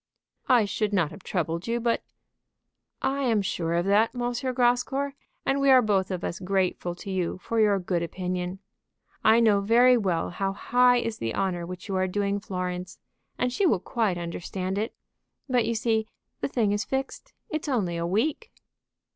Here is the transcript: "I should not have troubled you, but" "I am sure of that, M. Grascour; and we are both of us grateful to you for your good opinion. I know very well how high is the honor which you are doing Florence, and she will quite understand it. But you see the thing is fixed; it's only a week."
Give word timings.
"I 0.49 0.65
should 0.65 0.93
not 0.93 1.11
have 1.11 1.21
troubled 1.21 1.67
you, 1.67 1.79
but" 1.79 2.01
"I 3.03 3.21
am 3.21 3.43
sure 3.43 3.75
of 3.75 3.85
that, 3.85 4.15
M. 4.15 4.19
Grascour; 4.51 5.13
and 5.45 5.61
we 5.61 5.69
are 5.69 5.83
both 5.83 6.09
of 6.09 6.23
us 6.23 6.39
grateful 6.39 6.95
to 6.95 7.11
you 7.11 7.37
for 7.37 7.59
your 7.59 7.77
good 7.77 8.01
opinion. 8.01 8.57
I 9.23 9.39
know 9.39 9.61
very 9.61 9.97
well 9.97 10.31
how 10.31 10.53
high 10.53 10.97
is 10.97 11.19
the 11.19 11.35
honor 11.35 11.67
which 11.67 11.87
you 11.87 11.95
are 11.97 12.07
doing 12.07 12.39
Florence, 12.39 12.97
and 13.37 13.53
she 13.53 13.67
will 13.67 13.79
quite 13.79 14.17
understand 14.17 14.79
it. 14.79 14.95
But 15.47 15.67
you 15.67 15.75
see 15.75 16.07
the 16.39 16.47
thing 16.47 16.71
is 16.71 16.83
fixed; 16.83 17.33
it's 17.51 17.69
only 17.69 17.95
a 17.95 18.07
week." 18.07 18.51